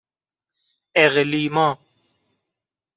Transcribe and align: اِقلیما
اِقلیما 0.99 1.77